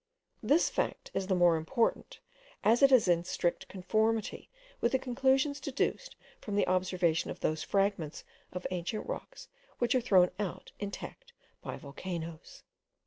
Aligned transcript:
This 0.41 0.67
fact 0.67 1.11
is 1.13 1.27
the 1.27 1.35
more 1.35 1.55
important, 1.57 2.21
as 2.63 2.81
it 2.81 2.91
is 2.91 3.07
in 3.07 3.23
strict 3.23 3.67
conformity 3.67 4.49
with 4.79 4.93
the 4.93 4.97
conclusions 4.97 5.59
deduced 5.59 6.15
from 6.39 6.55
the 6.55 6.65
observation 6.67 7.29
of 7.29 7.41
those 7.41 7.61
fragments 7.61 8.23
of 8.51 8.65
ancient 8.71 9.05
rocks 9.07 9.47
which 9.77 9.93
are 9.93 10.01
thrown 10.01 10.31
out 10.39 10.71
intact 10.79 11.33
by 11.61 11.77
volcanoes. 11.77 12.63